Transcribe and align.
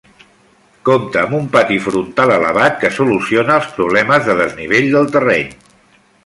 Compta 0.87 1.19
amb 1.25 1.35
un 1.39 1.49
patí 1.55 1.77
frontal 1.87 2.33
elevat 2.37 2.79
que 2.85 2.91
soluciona 2.97 3.59
els 3.61 3.69
problemes 3.77 4.27
de 4.31 4.37
desnivell 4.41 4.91
del 4.97 5.15
terreny. 5.19 5.47